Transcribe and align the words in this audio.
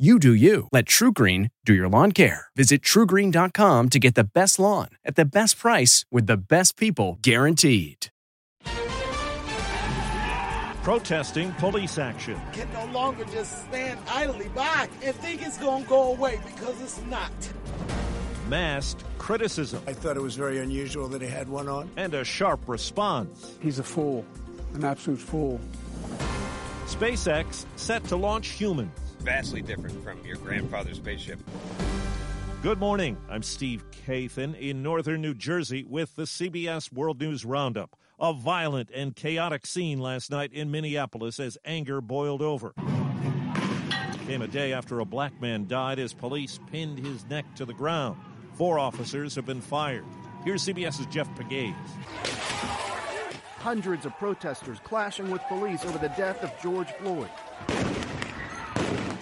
You 0.00 0.18
do 0.18 0.32
you. 0.32 0.66
Let 0.72 0.86
TruGreen 0.86 1.50
do 1.66 1.74
your 1.74 1.86
lawn 1.86 2.12
care. 2.12 2.46
Visit 2.56 2.80
trugreen.com 2.80 3.88
to 3.90 3.98
get 3.98 4.14
the 4.14 4.24
best 4.24 4.58
lawn 4.58 4.88
at 5.04 5.14
the 5.14 5.26
best 5.26 5.58
price 5.58 6.06
with 6.10 6.26
the 6.26 6.38
best 6.38 6.78
people 6.78 7.18
guaranteed. 7.20 8.06
Protesting 10.82 11.52
police 11.58 11.98
action. 11.98 12.40
Can 12.54 12.72
no 12.72 12.86
longer 12.86 13.26
just 13.26 13.66
stand 13.66 14.00
idly 14.08 14.48
by 14.54 14.88
and 15.04 15.14
think 15.16 15.46
it's 15.46 15.58
going 15.58 15.82
to 15.82 15.88
go 15.90 16.12
away 16.12 16.40
because 16.46 16.80
it's 16.80 17.02
not. 17.02 17.30
Masked 18.48 19.04
criticism. 19.18 19.82
I 19.86 19.92
thought 19.92 20.16
it 20.16 20.22
was 20.22 20.34
very 20.34 20.60
unusual 20.60 21.08
that 21.08 21.20
he 21.20 21.28
had 21.28 21.46
one 21.46 21.68
on. 21.68 21.90
And 21.98 22.14
a 22.14 22.24
sharp 22.24 22.66
response. 22.70 23.54
He's 23.60 23.78
a 23.78 23.84
fool, 23.84 24.24
an 24.72 24.82
absolute 24.82 25.20
fool. 25.20 25.60
SpaceX 26.86 27.66
set 27.76 28.02
to 28.04 28.16
launch 28.16 28.48
humans 28.48 29.09
vastly 29.20 29.62
different 29.62 30.02
from 30.02 30.24
your 30.24 30.36
grandfather's 30.36 30.96
spaceship. 30.96 31.38
Good 32.62 32.78
morning. 32.78 33.16
I'm 33.28 33.42
Steve 33.42 33.84
Kathan 34.06 34.54
in 34.58 34.82
northern 34.82 35.22
New 35.22 35.32
Jersey 35.32 35.82
with 35.82 36.14
the 36.16 36.24
CBS 36.24 36.92
World 36.92 37.18
News 37.20 37.44
Roundup. 37.44 37.96
A 38.18 38.34
violent 38.34 38.90
and 38.94 39.16
chaotic 39.16 39.64
scene 39.64 39.98
last 39.98 40.30
night 40.30 40.52
in 40.52 40.70
Minneapolis 40.70 41.40
as 41.40 41.56
anger 41.64 42.02
boiled 42.02 42.42
over. 42.42 42.74
Came 44.26 44.42
a 44.42 44.46
day 44.46 44.74
after 44.74 45.00
a 45.00 45.06
black 45.06 45.40
man 45.40 45.66
died 45.66 45.98
as 45.98 46.12
police 46.12 46.60
pinned 46.70 46.98
his 46.98 47.24
neck 47.30 47.46
to 47.54 47.64
the 47.64 47.72
ground. 47.72 48.20
Four 48.52 48.78
officers 48.78 49.34
have 49.36 49.46
been 49.46 49.62
fired. 49.62 50.04
Here's 50.44 50.62
CBS's 50.66 51.06
Jeff 51.06 51.28
Pegues. 51.34 51.74
Hundreds 53.56 54.04
of 54.04 54.12
protesters 54.18 54.78
clashing 54.84 55.30
with 55.30 55.40
police 55.48 55.84
over 55.84 55.98
the 55.98 56.08
death 56.08 56.42
of 56.44 56.52
George 56.62 56.90
Floyd. 57.00 57.30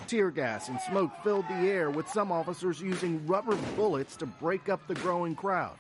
Tear 0.09 0.31
gas 0.31 0.71
and 0.71 0.81
smoke 0.81 1.11
filled 1.23 1.47
the 1.49 1.69
air, 1.69 1.91
with 1.91 2.09
some 2.09 2.33
officers 2.33 2.81
using 2.81 3.27
rubber 3.27 3.55
bullets 3.77 4.17
to 4.17 4.25
break 4.25 4.71
up 4.71 4.81
the 4.89 4.95
growing 4.95 5.35
crowd. 5.35 5.77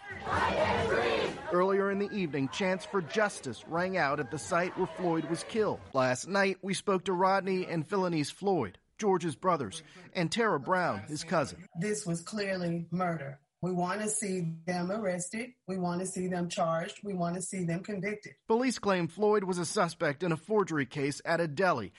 Earlier 1.50 1.90
in 1.90 1.98
the 1.98 2.10
evening, 2.12 2.50
chants 2.50 2.84
for 2.84 3.00
justice 3.00 3.64
rang 3.66 3.96
out 3.96 4.20
at 4.20 4.30
the 4.30 4.38
site 4.38 4.76
where 4.76 4.86
Floyd 4.98 5.24
was 5.30 5.44
killed. 5.44 5.80
Last 5.94 6.28
night, 6.28 6.58
we 6.60 6.74
spoke 6.74 7.04
to 7.04 7.14
Rodney 7.14 7.64
and 7.64 7.88
Philonise 7.88 8.30
Floyd, 8.30 8.76
George's 8.98 9.34
brothers, 9.34 9.82
and 10.12 10.30
Tara 10.30 10.60
Brown, 10.60 11.00
his 11.08 11.24
cousin. 11.24 11.64
This 11.80 12.04
was 12.04 12.20
clearly 12.20 12.86
murder. 12.90 13.40
We 13.62 13.72
want 13.72 14.02
to 14.02 14.08
see 14.08 14.52
them 14.66 14.92
arrested. 14.92 15.50
We 15.66 15.78
want 15.78 16.00
to 16.00 16.06
see 16.06 16.28
them 16.28 16.48
charged. 16.48 17.00
We 17.02 17.14
want 17.14 17.34
to 17.34 17.42
see 17.42 17.64
them 17.64 17.82
convicted. 17.82 18.34
Police 18.46 18.78
claim 18.78 19.08
Floyd 19.08 19.42
was 19.42 19.58
a 19.58 19.64
suspect 19.64 20.22
in 20.22 20.32
a 20.32 20.36
forgery 20.36 20.86
case 20.86 21.20
at 21.24 21.40
a 21.40 21.48
deli 21.48 21.92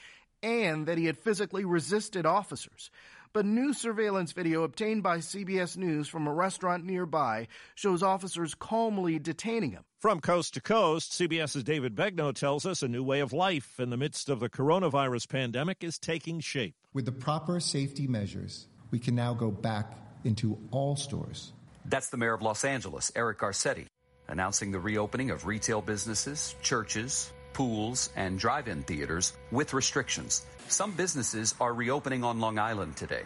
and 0.43 0.85
that 0.87 0.97
he 0.97 1.05
had 1.05 1.17
physically 1.17 1.65
resisted 1.65 2.25
officers. 2.25 2.89
But 3.31 3.45
new 3.45 3.73
surveillance 3.73 4.31
video 4.31 4.63
obtained 4.63 5.03
by 5.03 5.19
CBS 5.19 5.77
News 5.77 6.07
from 6.07 6.25
a 6.25 6.33
restaurant 6.33 6.83
nearby 6.83 7.47
shows 7.75 8.01
officers 8.01 8.55
calmly 8.55 9.19
detaining 9.19 9.71
him. 9.71 9.83
From 9.99 10.19
coast 10.19 10.55
to 10.55 10.61
coast, 10.61 11.11
CBS's 11.11 11.63
David 11.63 11.95
Begnaud 11.95 12.31
tells 12.33 12.65
us 12.65 12.81
a 12.81 12.87
new 12.87 13.03
way 13.03 13.19
of 13.19 13.31
life 13.31 13.79
in 13.79 13.91
the 13.91 13.97
midst 13.97 14.29
of 14.29 14.39
the 14.39 14.49
coronavirus 14.49 15.29
pandemic 15.29 15.83
is 15.83 15.99
taking 15.99 16.39
shape. 16.39 16.73
With 16.91 17.05
the 17.05 17.11
proper 17.11 17.59
safety 17.59 18.07
measures, 18.07 18.67
we 18.89 18.97
can 18.97 19.13
now 19.13 19.35
go 19.35 19.51
back 19.51 19.93
into 20.23 20.57
all 20.71 20.95
stores. 20.95 21.53
That's 21.85 22.09
the 22.09 22.17
mayor 22.17 22.33
of 22.33 22.41
Los 22.41 22.65
Angeles, 22.65 23.11
Eric 23.15 23.39
Garcetti, 23.39 23.85
announcing 24.27 24.71
the 24.71 24.79
reopening 24.79 25.29
of 25.29 25.45
retail 25.45 25.81
businesses, 25.81 26.55
churches, 26.63 27.31
pools, 27.53 28.09
and 28.15 28.39
drive 28.39 28.67
in 28.67 28.83
theaters 28.83 29.33
with 29.51 29.73
restrictions. 29.73 30.45
Some 30.67 30.91
businesses 30.91 31.55
are 31.59 31.73
reopening 31.73 32.23
on 32.23 32.39
Long 32.39 32.59
Island 32.59 32.95
today. 32.95 33.23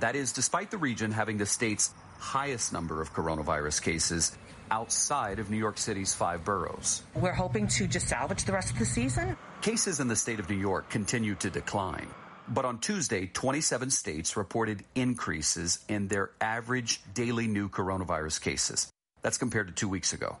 That 0.00 0.16
is, 0.16 0.32
despite 0.32 0.70
the 0.70 0.78
region 0.78 1.10
having 1.10 1.38
the 1.38 1.46
state's 1.46 1.94
highest 2.18 2.72
number 2.72 3.00
of 3.00 3.12
coronavirus 3.14 3.82
cases 3.82 4.36
outside 4.70 5.38
of 5.38 5.50
New 5.50 5.56
York 5.56 5.78
City's 5.78 6.14
five 6.14 6.44
boroughs. 6.44 7.02
We're 7.14 7.32
hoping 7.32 7.66
to 7.68 7.86
just 7.86 8.08
salvage 8.08 8.44
the 8.44 8.52
rest 8.52 8.72
of 8.72 8.78
the 8.78 8.86
season. 8.86 9.36
Cases 9.62 10.00
in 10.00 10.08
the 10.08 10.16
state 10.16 10.40
of 10.40 10.50
New 10.50 10.56
York 10.56 10.90
continue 10.90 11.34
to 11.36 11.50
decline. 11.50 12.08
But 12.48 12.64
on 12.64 12.78
Tuesday, 12.78 13.26
27 13.26 13.90
states 13.90 14.36
reported 14.36 14.84
increases 14.94 15.84
in 15.88 16.08
their 16.08 16.30
average 16.40 17.00
daily 17.12 17.48
new 17.48 17.68
coronavirus 17.68 18.40
cases. 18.40 18.92
That's 19.22 19.38
compared 19.38 19.66
to 19.68 19.74
two 19.74 19.88
weeks 19.88 20.12
ago, 20.12 20.36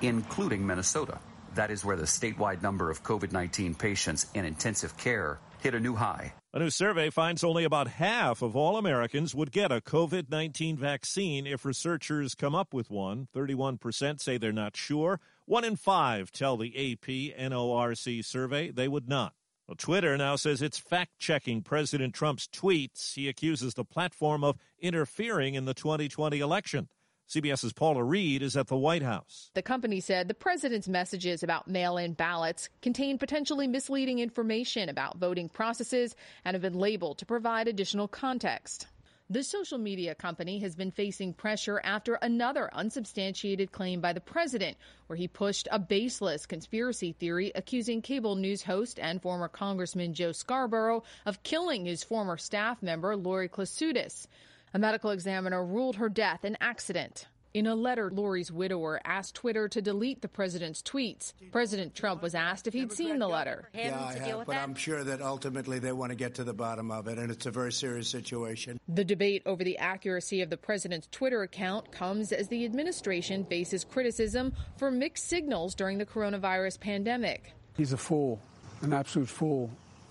including 0.00 0.66
Minnesota. 0.66 1.18
That 1.54 1.70
is 1.70 1.84
where 1.84 1.96
the 1.96 2.04
statewide 2.04 2.62
number 2.62 2.90
of 2.90 3.02
COVID 3.02 3.32
19 3.32 3.74
patients 3.74 4.26
in 4.34 4.44
intensive 4.44 4.96
care 4.96 5.38
hit 5.60 5.74
a 5.74 5.80
new 5.80 5.94
high. 5.94 6.34
A 6.52 6.58
new 6.58 6.70
survey 6.70 7.10
finds 7.10 7.42
only 7.42 7.64
about 7.64 7.88
half 7.88 8.42
of 8.42 8.54
all 8.54 8.76
Americans 8.76 9.34
would 9.34 9.50
get 9.50 9.72
a 9.72 9.80
COVID 9.80 10.30
19 10.30 10.76
vaccine 10.76 11.46
if 11.46 11.64
researchers 11.64 12.34
come 12.34 12.54
up 12.54 12.74
with 12.74 12.90
one. 12.90 13.28
31% 13.34 14.20
say 14.20 14.36
they're 14.36 14.52
not 14.52 14.76
sure. 14.76 15.20
One 15.46 15.64
in 15.64 15.76
five 15.76 16.30
tell 16.30 16.56
the 16.56 16.92
AP 16.92 17.38
NORC 17.38 18.24
survey 18.24 18.70
they 18.70 18.88
would 18.88 19.08
not. 19.08 19.32
Well, 19.66 19.76
Twitter 19.76 20.16
now 20.18 20.36
says 20.36 20.60
it's 20.60 20.78
fact 20.78 21.18
checking 21.18 21.62
President 21.62 22.14
Trump's 22.14 22.46
tweets. 22.46 23.14
He 23.14 23.28
accuses 23.28 23.72
the 23.72 23.84
platform 23.84 24.44
of 24.44 24.58
interfering 24.78 25.54
in 25.54 25.64
the 25.64 25.72
2020 25.72 26.38
election. 26.38 26.88
CBS's 27.28 27.72
Paula 27.72 28.04
Reid 28.04 28.42
is 28.42 28.56
at 28.56 28.66
the 28.68 28.76
White 28.76 29.02
House. 29.02 29.50
The 29.54 29.62
company 29.62 30.00
said 30.00 30.28
the 30.28 30.34
president's 30.34 30.88
messages 30.88 31.42
about 31.42 31.66
mail 31.66 31.96
in 31.96 32.12
ballots 32.12 32.68
contain 32.82 33.18
potentially 33.18 33.66
misleading 33.66 34.18
information 34.18 34.88
about 34.88 35.18
voting 35.18 35.48
processes 35.48 36.14
and 36.44 36.54
have 36.54 36.62
been 36.62 36.78
labeled 36.78 37.18
to 37.18 37.26
provide 37.26 37.66
additional 37.66 38.08
context. 38.08 38.86
The 39.30 39.42
social 39.42 39.78
media 39.78 40.14
company 40.14 40.58
has 40.58 40.74
been 40.74 40.90
facing 40.90 41.32
pressure 41.32 41.80
after 41.82 42.16
another 42.16 42.68
unsubstantiated 42.74 43.72
claim 43.72 44.02
by 44.02 44.12
the 44.12 44.20
president, 44.20 44.76
where 45.06 45.16
he 45.16 45.26
pushed 45.26 45.66
a 45.72 45.78
baseless 45.78 46.44
conspiracy 46.44 47.12
theory 47.12 47.50
accusing 47.54 48.02
cable 48.02 48.36
news 48.36 48.62
host 48.62 48.98
and 49.00 49.22
former 49.22 49.48
Congressman 49.48 50.12
Joe 50.12 50.32
Scarborough 50.32 51.04
of 51.24 51.42
killing 51.42 51.86
his 51.86 52.04
former 52.04 52.36
staff 52.36 52.82
member, 52.82 53.16
Lori 53.16 53.48
Klausutis. 53.48 54.26
A 54.74 54.78
medical 54.78 55.10
examiner 55.10 55.64
ruled 55.64 55.94
her 55.96 56.08
death 56.08 56.42
an 56.42 56.56
accident. 56.60 57.28
In 57.54 57.68
a 57.68 57.76
letter, 57.76 58.10
Lori's 58.10 58.50
widower 58.50 59.00
asked 59.04 59.36
Twitter 59.36 59.68
to 59.68 59.80
delete 59.80 60.20
the 60.20 60.26
president's 60.26 60.82
tweets. 60.82 61.32
President 61.52 61.94
Trump 61.94 62.20
was 62.20 62.34
asked 62.34 62.66
if 62.66 62.74
he'd 62.74 62.90
seen 62.90 63.20
the 63.20 63.28
letter. 63.28 63.70
Yeah, 63.72 64.04
I 64.04 64.14
have, 64.14 64.46
but 64.46 64.56
I'm 64.56 64.74
sure 64.74 65.04
that 65.04 65.22
ultimately 65.22 65.78
they 65.78 65.92
want 65.92 66.10
to 66.10 66.16
get 66.16 66.34
to 66.34 66.42
the 66.42 66.52
bottom 66.52 66.90
of 66.90 67.06
it, 67.06 67.18
and 67.18 67.30
it's 67.30 67.46
a 67.46 67.52
very 67.52 67.70
serious 67.70 68.08
situation. 68.08 68.80
The 68.88 69.04
debate 69.04 69.42
over 69.46 69.62
the 69.62 69.78
accuracy 69.78 70.42
of 70.42 70.50
the 70.50 70.56
president's 70.56 71.06
Twitter 71.12 71.42
account 71.42 71.92
comes 71.92 72.32
as 72.32 72.48
the 72.48 72.64
administration 72.64 73.44
faces 73.44 73.84
criticism 73.84 74.52
for 74.76 74.90
mixed 74.90 75.28
signals 75.28 75.76
during 75.76 75.98
the 75.98 76.06
coronavirus 76.06 76.80
pandemic. 76.80 77.52
He's 77.76 77.92
a 77.92 77.96
fool, 77.96 78.40
an 78.82 78.92
absolute 78.92 79.28
fool 79.28 79.70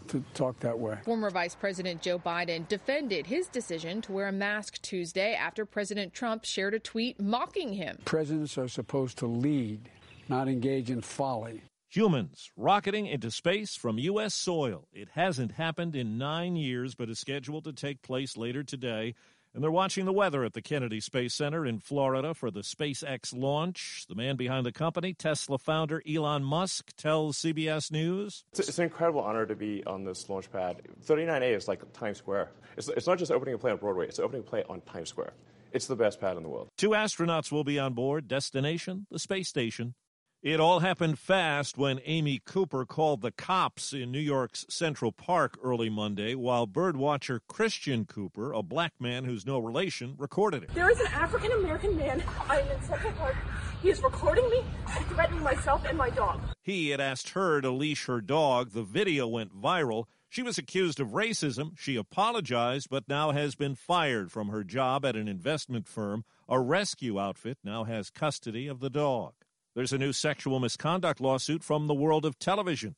to 0.09 0.23
talk 0.33 0.59
that 0.61 0.77
way. 0.77 0.97
Former 1.03 1.29
Vice 1.29 1.55
President 1.55 2.01
Joe 2.01 2.19
Biden 2.19 2.67
defended 2.67 3.27
his 3.27 3.47
decision 3.47 4.01
to 4.03 4.11
wear 4.11 4.27
a 4.27 4.31
mask 4.31 4.81
Tuesday 4.81 5.33
after 5.33 5.65
President 5.65 6.13
Trump 6.13 6.45
shared 6.45 6.73
a 6.73 6.79
tweet 6.79 7.19
mocking 7.19 7.73
him. 7.73 7.97
Presidents 8.05 8.57
are 8.57 8.67
supposed 8.67 9.17
to 9.19 9.27
lead, 9.27 9.89
not 10.29 10.47
engage 10.47 10.89
in 10.89 11.01
folly. 11.01 11.61
Humans 11.89 12.51
rocketing 12.57 13.05
into 13.05 13.29
space 13.29 13.75
from 13.75 13.99
U.S. 13.99 14.33
soil. 14.33 14.87
It 14.91 15.09
hasn't 15.13 15.51
happened 15.51 15.95
in 15.95 16.17
nine 16.17 16.55
years, 16.55 16.95
but 16.95 17.07
is 17.07 17.19
scheduled 17.19 17.65
to 17.65 17.73
take 17.73 18.01
place 18.01 18.35
later 18.35 18.63
today. 18.63 19.13
And 19.53 19.63
they're 19.63 19.69
watching 19.69 20.05
the 20.05 20.13
weather 20.13 20.43
at 20.43 20.53
the 20.53 20.63
Kennedy 20.63 20.99
Space 20.99 21.35
Center 21.35 21.63
in 21.63 21.77
Florida 21.77 22.33
for 22.33 22.49
the 22.49 22.61
SpaceX 22.61 23.37
launch. 23.37 24.05
The 24.09 24.15
man 24.15 24.35
behind 24.35 24.65
the 24.65 24.71
company, 24.71 25.13
Tesla 25.13 25.59
founder 25.59 26.01
Elon 26.09 26.43
Musk, 26.43 26.95
tells 26.95 27.37
CBS 27.37 27.91
News. 27.91 28.45
It's, 28.51 28.67
it's 28.67 28.79
an 28.79 28.85
incredible 28.85 29.21
honor 29.21 29.45
to 29.45 29.55
be 29.55 29.83
on 29.85 30.05
this 30.05 30.27
launch 30.27 30.51
pad. 30.51 30.81
39A 31.05 31.55
is 31.55 31.67
like 31.67 31.81
Times 31.93 32.17
Square. 32.17 32.49
It's, 32.77 32.87
it's 32.89 33.05
not 33.05 33.19
just 33.19 33.31
opening 33.31 33.53
a 33.53 33.57
play 33.59 33.71
on 33.71 33.77
Broadway, 33.77 34.07
it's 34.07 34.17
opening 34.17 34.41
a 34.41 34.43
play 34.43 34.63
on 34.67 34.81
Times 34.81 35.09
Square. 35.09 35.33
It's 35.71 35.85
the 35.85 35.95
best 35.95 36.19
pad 36.19 36.37
in 36.37 36.43
the 36.43 36.49
world. 36.49 36.69
Two 36.77 36.89
astronauts 36.89 37.51
will 37.51 37.63
be 37.63 37.77
on 37.77 37.93
board. 37.93 38.27
Destination, 38.27 39.05
the 39.11 39.19
space 39.19 39.49
station. 39.49 39.93
It 40.43 40.59
all 40.59 40.79
happened 40.79 41.19
fast 41.19 41.77
when 41.77 42.01
Amy 42.03 42.41
Cooper 42.43 42.85
called 42.85 43.21
the 43.21 43.31
cops 43.31 43.93
in 43.93 44.11
New 44.11 44.19
York's 44.19 44.65
Central 44.67 45.13
Park 45.13 45.57
early 45.63 45.89
Monday 45.89 46.35
while 46.35 46.67
birdwatcher 46.67 47.39
Christian 47.47 48.03
Cooper, 48.03 48.51
a 48.51 48.61
black 48.61 48.91
man 48.99 49.23
who's 49.23 49.45
no 49.45 49.57
relation, 49.57 50.15
recorded 50.17 50.63
it. 50.63 50.73
There 50.73 50.91
is 50.91 50.99
an 50.99 51.07
African 51.07 51.53
American 51.53 51.95
man. 51.95 52.21
I 52.49 52.59
am 52.59 52.67
in 52.67 52.81
Central 52.81 53.13
Park. 53.13 53.37
He 53.81 53.89
is 53.89 54.03
recording 54.03 54.49
me 54.49 54.65
and 54.89 55.05
threatening 55.05 55.41
myself 55.43 55.85
and 55.87 55.97
my 55.97 56.09
dog. 56.09 56.41
He 56.61 56.89
had 56.89 56.99
asked 56.99 57.29
her 57.29 57.61
to 57.61 57.71
leash 57.71 58.07
her 58.07 58.19
dog. 58.19 58.71
The 58.71 58.83
video 58.83 59.29
went 59.29 59.55
viral. 59.55 60.07
She 60.27 60.43
was 60.43 60.57
accused 60.57 60.99
of 60.99 61.11
racism. 61.11 61.79
She 61.79 61.95
apologized, 61.95 62.89
but 62.89 63.07
now 63.07 63.31
has 63.31 63.55
been 63.55 63.75
fired 63.75 64.29
from 64.29 64.49
her 64.49 64.65
job 64.65 65.05
at 65.05 65.15
an 65.15 65.29
investment 65.29 65.87
firm. 65.87 66.25
A 66.49 66.59
rescue 66.59 67.17
outfit 67.17 67.59
now 67.63 67.85
has 67.85 68.09
custody 68.09 68.67
of 68.67 68.81
the 68.81 68.89
dog. 68.89 69.35
There's 69.75 69.91
a 69.91 69.97
new 69.97 70.13
sexual 70.13 70.59
misconduct 70.59 71.19
lawsuit 71.19 71.63
from 71.63 71.87
the 71.87 71.95
world 71.95 72.25
of 72.25 72.37
television. 72.37 72.93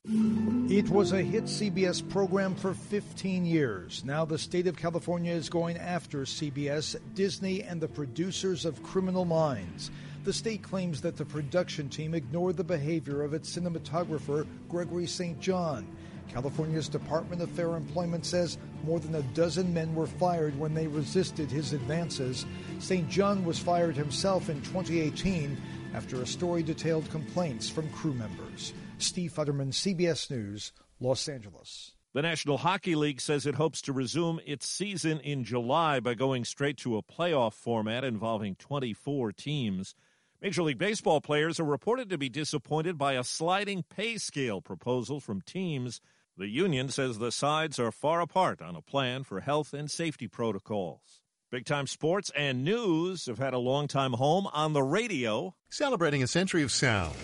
It 0.70 0.90
was 0.90 1.14
a 1.14 1.22
hit 1.22 1.46
CBS 1.46 2.08
program 2.10 2.54
for 2.54 2.74
15 2.74 3.46
years. 3.46 4.04
Now 4.04 4.26
the 4.26 4.38
state 4.38 4.68
of 4.68 4.76
California 4.76 5.32
is 5.32 5.48
going 5.48 5.78
after 5.78 6.24
CBS, 6.24 6.98
Disney, 7.14 7.64
and 7.64 7.80
the 7.80 7.88
producers 7.88 8.66
of 8.66 8.84
Criminal 8.84 9.24
Minds. 9.24 9.90
The 10.26 10.34
state 10.34 10.64
claims 10.64 11.00
that 11.00 11.16
the 11.16 11.24
production 11.24 11.88
team 11.88 12.14
ignored 12.14 12.58
the 12.58 12.66
behavior 12.66 13.22
of 13.22 13.34
its 13.34 13.56
cinematographer, 13.56 14.46
Gregory 14.68 15.08
St. 15.08 15.40
John. 15.40 15.88
California's 16.28 16.90
Department 16.90 17.42
of 17.42 17.50
Fair 17.52 17.78
Employment 17.78 18.26
says 18.26 18.58
more 18.84 19.00
than 19.00 19.16
a 19.16 19.22
dozen 19.34 19.74
men 19.74 19.96
were 19.96 20.08
fired 20.08 20.60
when 20.60 20.74
they 20.74 20.88
resisted 20.88 21.50
his 21.50 21.72
advances. 21.72 22.46
St. 22.80 23.08
John 23.10 23.46
was 23.46 23.60
fired 23.60 23.96
himself 23.96 24.50
in 24.50 24.62
2018 24.64 25.56
after 25.96 26.22
a 26.22 26.28
story 26.28 26.62
detailed 26.62 27.10
complaints 27.10 27.70
from 27.70 27.90
crew 27.92 28.14
members. 28.14 28.74
Steve 28.98 29.32
Futterman, 29.32 29.72
CBS 29.72 30.30
News, 30.30 30.74
Los 31.00 31.30
Angeles. 31.30 31.94
The 32.14 32.22
National 32.22 32.58
Hockey 32.58 32.96
League 32.96 33.22
says 33.22 33.46
it 33.46 33.56
hopes 33.56 33.82
to 33.84 33.94
resume 33.94 34.40
its 34.46 34.68
season 34.68 35.20
in 35.22 35.44
July 35.44 36.00
by 36.00 36.14
going 36.14 36.46
straight 36.46 36.78
to 36.78 36.98
a 36.98 37.04
playoff 37.04 37.54
format 37.54 38.04
involving 38.04 38.56
24 38.56 39.32
teams. 39.34 39.96
Major 40.42 40.64
League 40.64 40.78
Baseball 40.78 41.22
players 41.22 41.60
are 41.60 41.66
reported 41.66 42.10
to 42.10 42.18
be 42.18 42.30
disappointed 42.30 42.98
by 42.98 43.14
a 43.14 43.24
sliding 43.24 43.84
pay 43.84 44.18
scale 44.18 44.62
proposal 44.62 45.20
from 45.20 45.42
teams. 45.42 46.02
The 46.38 46.48
union 46.48 46.90
says 46.90 47.18
the 47.18 47.32
sides 47.32 47.80
are 47.80 47.92
far 47.92 48.22
apart 48.22 48.62
on 48.62 48.76
a 48.76 48.82
plan 48.82 49.24
for 49.24 49.40
health 49.40 49.74
and 49.74 49.90
safety 49.90 50.28
protocols. 50.28 51.25
Big 51.56 51.64
time 51.64 51.88
sports 51.88 52.30
and 52.36 52.66
news 52.66 53.28
have 53.28 53.40
had 53.40 53.54
a 53.54 53.58
long 53.58 53.88
time 53.88 54.12
home 54.12 54.46
on 54.52 54.74
the 54.74 54.84
radio. 54.84 55.56
Celebrating 55.70 56.22
a 56.22 56.28
century 56.28 56.64
of 56.64 56.70
sound. 56.70 57.16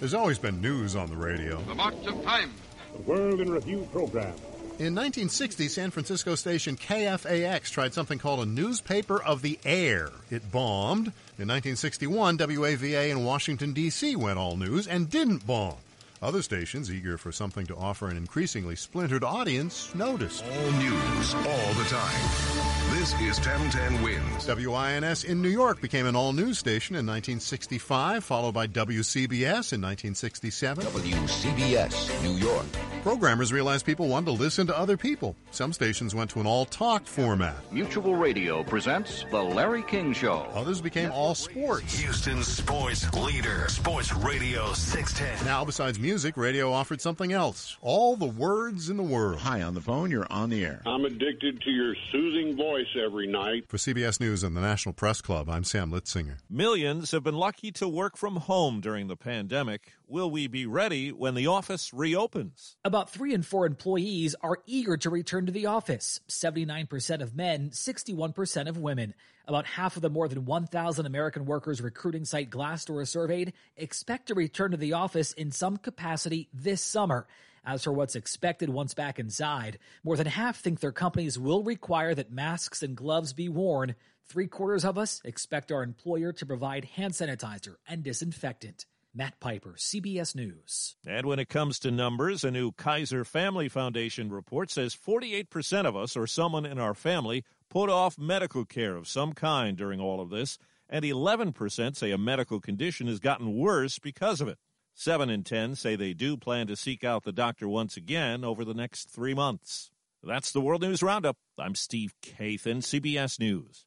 There's 0.00 0.14
always 0.14 0.38
been 0.38 0.62
news 0.62 0.96
on 0.96 1.10
the 1.10 1.16
radio. 1.16 1.60
The 1.64 1.74
March 1.74 2.06
of 2.06 2.24
Time. 2.24 2.54
The 2.94 3.02
World 3.02 3.42
in 3.42 3.50
Review 3.50 3.86
program. 3.92 4.32
In 4.78 4.94
1960, 4.94 5.68
San 5.68 5.90
Francisco 5.90 6.34
station 6.34 6.78
KFAX 6.78 7.70
tried 7.70 7.92
something 7.92 8.18
called 8.18 8.40
a 8.40 8.46
newspaper 8.46 9.22
of 9.22 9.42
the 9.42 9.58
air. 9.66 10.08
It 10.30 10.50
bombed. 10.50 11.08
In 11.38 11.48
1961, 11.48 12.38
WAVA 12.38 13.10
in 13.10 13.22
Washington, 13.22 13.74
D.C. 13.74 14.16
went 14.16 14.38
all 14.38 14.56
news 14.56 14.86
and 14.86 15.10
didn't 15.10 15.46
bomb. 15.46 15.76
Other 16.22 16.40
stations, 16.40 16.90
eager 16.90 17.18
for 17.18 17.32
something 17.32 17.66
to 17.66 17.76
offer 17.76 18.08
an 18.08 18.16
increasingly 18.16 18.76
splintered 18.76 19.24
audience, 19.24 19.94
noticed. 19.94 20.42
All 20.42 20.70
news, 20.72 21.34
all 21.34 21.74
the 21.74 21.84
time. 21.90 22.83
This 22.94 23.12
is 23.14 23.38
1010 23.40 24.02
Wins. 24.02 24.46
WINS 24.46 25.24
in 25.24 25.42
New 25.42 25.48
York 25.48 25.80
became 25.80 26.06
an 26.06 26.14
all 26.14 26.32
news 26.32 26.60
station 26.60 26.94
in 26.94 27.04
1965, 27.04 28.22
followed 28.22 28.52
by 28.52 28.68
WCBS 28.68 29.72
in 29.72 29.82
1967. 29.82 30.84
WCBS, 30.84 32.22
New 32.22 32.36
York. 32.36 32.64
Programmers 33.02 33.52
realized 33.52 33.84
people 33.84 34.06
wanted 34.06 34.26
to 34.26 34.32
listen 34.32 34.68
to 34.68 34.78
other 34.78 34.96
people. 34.96 35.34
Some 35.50 35.72
stations 35.72 36.14
went 36.14 36.30
to 36.30 36.40
an 36.40 36.46
all 36.46 36.66
talk 36.66 37.04
format. 37.04 37.56
Mutual 37.72 38.14
Radio 38.14 38.62
presents 38.62 39.24
The 39.28 39.42
Larry 39.42 39.82
King 39.82 40.12
Show. 40.12 40.46
Others 40.54 40.80
became 40.80 41.10
all 41.10 41.34
sports. 41.34 41.98
Houston's 41.98 42.46
sports 42.46 43.12
leader, 43.12 43.68
Sports 43.68 44.14
Radio 44.14 44.72
610. 44.72 45.44
Now, 45.44 45.64
besides 45.64 45.98
music, 45.98 46.36
radio 46.36 46.72
offered 46.72 47.00
something 47.00 47.32
else 47.32 47.76
all 47.82 48.16
the 48.16 48.24
words 48.24 48.88
in 48.88 48.96
the 48.96 49.02
world. 49.02 49.40
Hi, 49.40 49.62
on 49.62 49.74
the 49.74 49.80
phone, 49.80 50.12
you're 50.12 50.30
on 50.30 50.48
the 50.48 50.64
air. 50.64 50.80
I'm 50.86 51.04
addicted 51.04 51.60
to 51.62 51.70
your 51.70 51.96
soothing 52.12 52.56
voice 52.56 52.83
every 53.02 53.26
night. 53.26 53.64
For 53.68 53.76
CBS 53.76 54.20
News 54.20 54.42
and 54.42 54.56
the 54.56 54.60
National 54.60 54.92
Press 54.92 55.20
Club, 55.20 55.48
I'm 55.48 55.64
Sam 55.64 55.90
Litzinger. 55.90 56.38
Millions 56.48 57.10
have 57.10 57.22
been 57.22 57.36
lucky 57.36 57.72
to 57.72 57.88
work 57.88 58.16
from 58.16 58.36
home 58.36 58.80
during 58.80 59.08
the 59.08 59.16
pandemic. 59.16 59.92
Will 60.06 60.30
we 60.30 60.46
be 60.46 60.66
ready 60.66 61.10
when 61.12 61.34
the 61.34 61.46
office 61.46 61.92
reopens? 61.92 62.76
About 62.84 63.10
three 63.10 63.34
in 63.34 63.42
four 63.42 63.66
employees 63.66 64.34
are 64.42 64.58
eager 64.66 64.96
to 64.98 65.10
return 65.10 65.46
to 65.46 65.52
the 65.52 65.66
office 65.66 66.20
79% 66.28 67.20
of 67.20 67.34
men, 67.34 67.70
61% 67.70 68.68
of 68.68 68.78
women. 68.78 69.14
About 69.46 69.66
half 69.66 69.96
of 69.96 70.02
the 70.02 70.08
more 70.08 70.26
than 70.26 70.46
1,000 70.46 71.04
American 71.04 71.44
workers 71.44 71.82
recruiting 71.82 72.24
site 72.24 72.48
Glassdoor 72.48 73.06
surveyed 73.06 73.52
expect 73.76 74.28
to 74.28 74.34
return 74.34 74.70
to 74.70 74.78
the 74.78 74.94
office 74.94 75.32
in 75.32 75.50
some 75.50 75.76
capacity 75.76 76.48
this 76.54 76.80
summer. 76.80 77.26
As 77.62 77.84
for 77.84 77.92
what's 77.92 78.16
expected 78.16 78.70
once 78.70 78.94
back 78.94 79.18
inside, 79.18 79.78
more 80.02 80.16
than 80.16 80.26
half 80.26 80.58
think 80.58 80.80
their 80.80 80.92
companies 80.92 81.38
will 81.38 81.62
require 81.62 82.14
that 82.14 82.32
masks 82.32 82.82
and 82.82 82.96
gloves 82.96 83.34
be 83.34 83.50
worn. 83.50 83.94
Three 84.26 84.46
quarters 84.46 84.84
of 84.84 84.96
us 84.96 85.20
expect 85.24 85.70
our 85.70 85.82
employer 85.82 86.32
to 86.32 86.46
provide 86.46 86.86
hand 86.86 87.12
sanitizer 87.12 87.76
and 87.86 88.02
disinfectant. 88.02 88.86
Matt 89.16 89.38
Piper, 89.38 89.76
CBS 89.78 90.34
News. 90.34 90.96
And 91.06 91.24
when 91.24 91.38
it 91.38 91.48
comes 91.48 91.78
to 91.78 91.92
numbers, 91.92 92.42
a 92.42 92.50
new 92.50 92.72
Kaiser 92.72 93.24
Family 93.24 93.68
Foundation 93.68 94.28
report 94.28 94.72
says 94.72 94.96
48% 94.96 95.86
of 95.86 95.94
us 95.96 96.16
or 96.16 96.26
someone 96.26 96.66
in 96.66 96.80
our 96.80 96.94
family 96.94 97.44
put 97.70 97.88
off 97.88 98.18
medical 98.18 98.64
care 98.64 98.96
of 98.96 99.06
some 99.06 99.32
kind 99.32 99.76
during 99.76 100.00
all 100.00 100.20
of 100.20 100.30
this, 100.30 100.58
and 100.88 101.04
11% 101.04 101.94
say 101.94 102.10
a 102.10 102.18
medical 102.18 102.60
condition 102.60 103.06
has 103.06 103.20
gotten 103.20 103.56
worse 103.56 104.00
because 104.00 104.40
of 104.40 104.48
it. 104.48 104.58
7 104.94 105.30
in 105.30 105.44
10 105.44 105.76
say 105.76 105.94
they 105.94 106.12
do 106.12 106.36
plan 106.36 106.66
to 106.66 106.74
seek 106.74 107.04
out 107.04 107.22
the 107.22 107.32
doctor 107.32 107.68
once 107.68 107.96
again 107.96 108.44
over 108.44 108.64
the 108.64 108.74
next 108.74 109.08
three 109.08 109.34
months. 109.34 109.92
That's 110.24 110.50
the 110.50 110.60
World 110.60 110.82
News 110.82 111.04
Roundup. 111.04 111.36
I'm 111.56 111.76
Steve 111.76 112.14
Kathan, 112.20 112.78
CBS 112.78 113.38
News. 113.38 113.86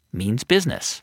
means 0.13 0.43
business. 0.43 0.99